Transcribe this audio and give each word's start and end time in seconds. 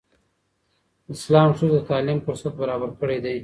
اسلام 1.13 1.49
ښځو 1.57 1.71
ته 1.79 1.83
د 1.83 1.87
تعلیم 1.89 2.19
فرصت 2.25 2.53
برابر 2.61 2.89
کړی 2.99 3.17
دی. 3.25 3.37